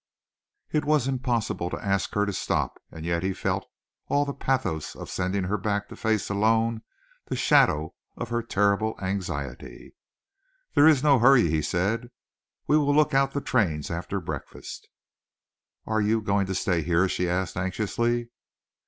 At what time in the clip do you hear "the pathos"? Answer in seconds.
4.25-4.95